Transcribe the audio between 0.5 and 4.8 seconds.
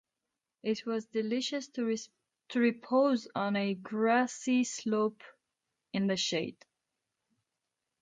It was delicious to repose on a grassy